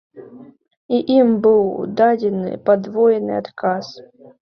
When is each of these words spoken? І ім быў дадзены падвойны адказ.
І 0.97 1.01
ім 1.17 1.29
быў 1.45 1.63
дадзены 2.01 2.59
падвойны 2.71 3.33
адказ. 3.45 3.97